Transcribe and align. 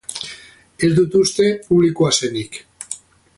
Ez 0.87 0.89
dut 0.99 1.17
uste 1.19 1.45
publikoa 1.67 2.11
zenik. 2.21 2.59